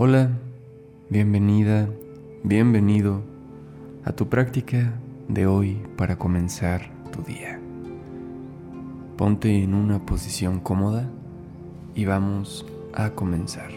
Hola, 0.00 0.30
bienvenida, 1.10 1.88
bienvenido 2.44 3.24
a 4.04 4.12
tu 4.12 4.28
práctica 4.28 4.92
de 5.26 5.48
hoy 5.48 5.82
para 5.96 6.16
comenzar 6.16 6.88
tu 7.10 7.22
día. 7.22 7.58
Ponte 9.16 9.60
en 9.60 9.74
una 9.74 10.06
posición 10.06 10.60
cómoda 10.60 11.10
y 11.96 12.04
vamos 12.04 12.64
a 12.94 13.10
comenzar. 13.10 13.72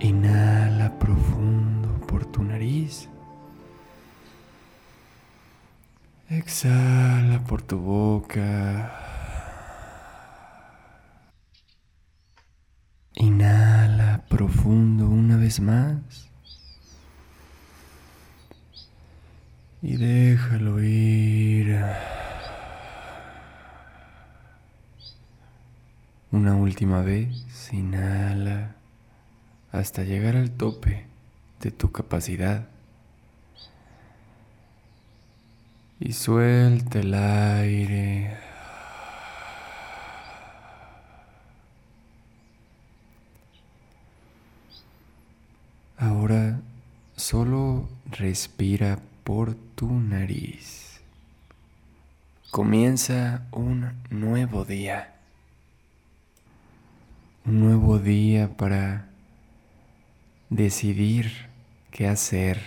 Inhala 0.00 0.98
profundo 0.98 2.00
por 2.06 2.24
tu 2.24 2.42
nariz. 2.44 3.10
Exhala 6.30 7.44
por 7.44 7.60
tu 7.60 7.76
boca. 7.76 9.05
Inhala 13.16 14.22
profundo 14.28 15.08
una 15.08 15.36
vez 15.36 15.60
más. 15.60 15.96
Y 19.82 19.96
déjalo 19.96 20.82
ir. 20.82 21.82
Una 26.30 26.54
última 26.54 27.02
vez, 27.02 27.46
inhala 27.72 28.76
hasta 29.72 30.04
llegar 30.04 30.36
al 30.36 30.50
tope 30.50 31.06
de 31.60 31.70
tu 31.70 31.90
capacidad. 31.92 32.68
y 35.98 36.12
suelta 36.12 37.00
el 37.00 37.14
aire. 37.14 38.45
Solo 47.28 47.88
respira 48.08 49.00
por 49.24 49.56
tu 49.74 49.90
nariz. 49.90 51.00
Comienza 52.52 53.48
un 53.50 53.94
nuevo 54.10 54.64
día. 54.64 55.12
Un 57.44 57.58
nuevo 57.58 57.98
día 57.98 58.56
para 58.56 59.08
decidir 60.50 61.48
qué 61.90 62.06
hacer 62.06 62.62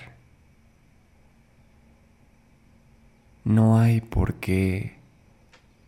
no 3.45 3.79
hay 3.79 4.01
por 4.01 4.41
qué 4.41 4.97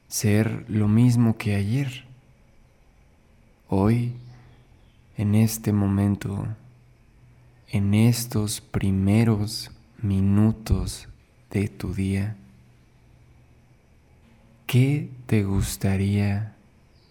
ser 0.07 0.63
lo 0.69 0.87
mismo 0.87 1.37
que 1.37 1.55
ayer. 1.55 2.05
Hoy, 3.67 4.13
en 5.17 5.35
este 5.35 5.73
momento, 5.73 6.47
en 7.71 7.93
estos 7.93 8.61
primeros 8.61 9.71
minutos 10.01 11.07
de 11.49 11.67
tu 11.67 11.93
día, 11.93 12.35
¿qué 14.67 15.09
te 15.25 15.43
gustaría 15.43 16.55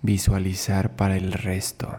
visualizar 0.03 0.97
para 0.97 1.17
el 1.17 1.33
resto? 1.33 1.99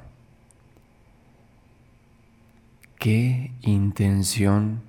¿Qué 2.98 3.52
intención 3.62 4.82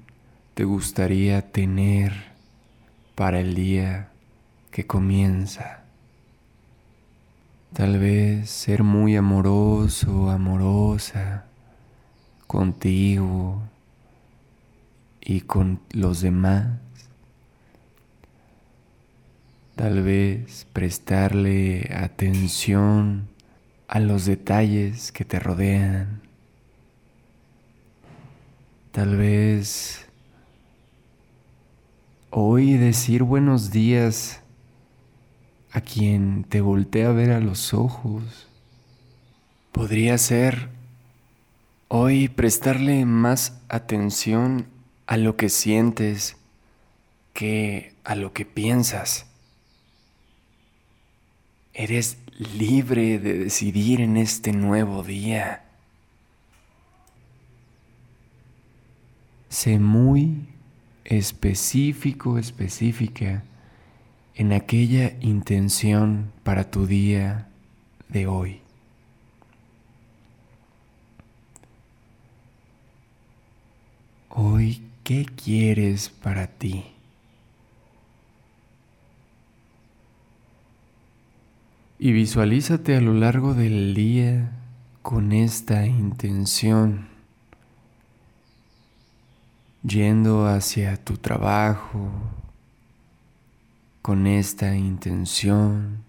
te 0.55 0.64
gustaría 0.64 1.51
tener? 1.51 2.33
para 3.14 3.41
el 3.41 3.55
día 3.55 4.09
que 4.70 4.86
comienza. 4.86 5.84
Tal 7.73 7.98
vez 7.98 8.51
ser 8.51 8.83
muy 8.83 9.17
amoroso, 9.17 10.31
amorosa 10.31 11.47
contigo 12.53 13.62
y 15.23 15.40
con 15.40 15.80
los 15.90 16.20
demás. 16.20 16.68
Tal 19.74 20.02
vez 20.02 20.67
prestarle 20.74 21.91
atención 21.96 23.29
a 23.89 23.98
los 23.98 24.27
detalles 24.27 25.11
que 25.11 25.24
te 25.24 25.41
rodean. 25.41 26.20
Tal 28.92 29.17
vez 29.17 30.07
Hoy 32.35 32.79
decir 32.79 33.24
buenos 33.24 33.73
días 33.73 34.41
a 35.70 35.83
quien 35.83 36.45
te 36.45 36.62
voltea 36.62 37.11
a 37.11 37.12
ver 37.12 37.30
a 37.30 37.41
los 37.41 37.74
ojos. 37.74 38.48
Podría 39.70 40.17
ser 40.17 40.70
hoy 41.95 42.29
prestarle 42.29 43.05
más 43.05 43.61
atención 43.69 44.67
a 45.07 45.19
lo 45.19 45.36
que 45.36 45.51
sientes 45.51 46.39
que 47.35 47.92
a 48.03 48.14
lo 48.14 48.33
que 48.33 48.47
piensas. 48.47 49.27
Eres 51.75 52.17
libre 52.57 53.19
de 53.19 53.36
decidir 53.36 54.01
en 54.01 54.17
este 54.17 54.53
nuevo 54.53 55.03
día. 55.03 55.64
Sé 59.51 59.79
muy 59.79 60.48
específico, 61.05 62.39
específica 62.39 63.45
en 64.35 64.55
aquella 64.55 65.13
intención 65.20 66.33
para 66.42 66.70
tu 66.70 66.86
día 66.86 67.48
de 68.09 68.27
hoy. 68.27 68.61
Hoy, 74.35 74.83
¿qué 75.05 75.27
quieres 75.27 76.09
para 76.09 76.47
ti? 76.47 76.87
Y 81.98 82.13
visualízate 82.13 82.97
a 82.97 83.03
lo 83.03 83.13
largo 83.13 83.53
del 83.53 83.95
día 83.95 84.53
con 85.03 85.33
esta 85.33 85.87
intención 85.87 87.09
yendo 89.83 90.47
hacia 90.47 90.97
tu 90.97 91.19
trabajo 91.19 92.11
con 94.01 94.27
esta 94.27 94.75
intención, 94.75 96.05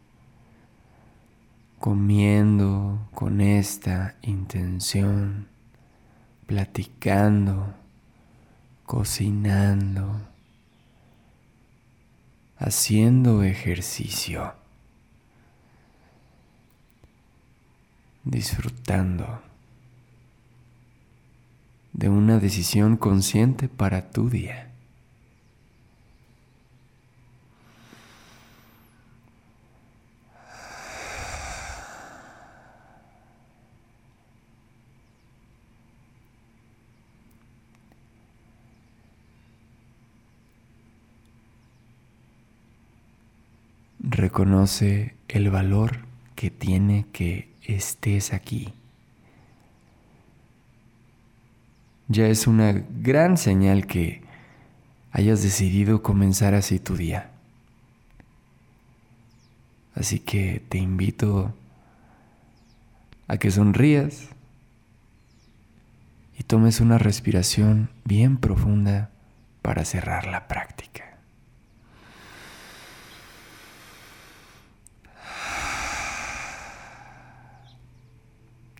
comiendo 1.78 3.08
con 3.14 3.42
esta 3.42 4.16
intención, 4.22 5.48
platicando, 6.48 7.83
cocinando, 8.86 10.22
haciendo 12.58 13.44
ejercicio, 13.44 14.54
disfrutando 18.24 19.42
de 21.94 22.10
una 22.10 22.40
decisión 22.40 22.98
consciente 22.98 23.70
para 23.70 24.10
tu 24.12 24.30
día. 24.30 24.73
Reconoce 44.24 45.16
el 45.28 45.50
valor 45.50 45.98
que 46.36 46.50
tiene 46.50 47.06
que 47.12 47.50
estés 47.66 48.32
aquí. 48.32 48.74
ya 52.08 52.28
es 52.28 52.48
una 52.48 52.72
gran 52.72 53.36
señal 53.36 53.86
que 53.86 54.22
hayas 55.12 55.44
decidido 55.44 56.02
comenzar 56.02 56.54
así 56.54 56.80
tu 56.80 56.96
día. 56.96 57.32
Así 59.94 60.20
que 60.20 60.64
te 60.70 60.78
invito 60.78 61.54
a 63.28 63.36
que 63.36 63.52
sonrías 63.52 64.30
y 66.40 66.44
tomes 66.44 66.80
una 66.80 66.98
respiración 66.98 67.90
bien 68.06 68.38
profunda 68.38 69.10
para 69.62 69.84
cerrar 69.84 70.28
la 70.28 70.48
práctica. 70.48 70.93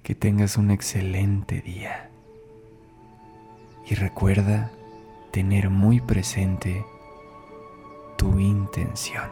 Que 0.04 0.16
tengas 0.16 0.58
un 0.58 0.70
excelente 0.70 1.62
día 1.62 2.10
y 3.90 3.96
recuerda 3.96 4.70
tener 5.32 5.70
muy 5.70 6.02
presente 6.02 6.86
tu 8.18 8.38
intención. 8.38 9.30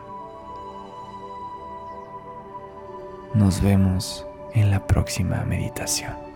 Nos 3.34 3.62
vemos 3.62 4.26
en 4.54 4.72
la 4.72 4.88
próxima 4.88 5.44
meditación. 5.44 6.31